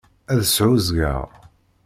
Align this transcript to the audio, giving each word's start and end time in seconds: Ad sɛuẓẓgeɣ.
Ad 0.31 0.39
sɛuẓẓgeɣ. 0.45 1.21